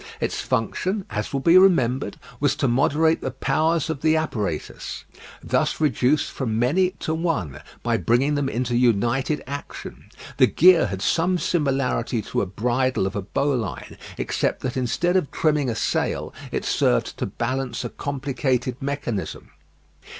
[0.19, 5.03] Its function, as will be remembered, was to moderate the powers of the apparatus,
[5.43, 10.05] thus reduced from many to one, by bringing them into united action.
[10.37, 15.29] The gear had some similarity to a bridle of a bowline, except that instead of
[15.29, 19.51] trimming a sail it served to balance a complicated mechanism.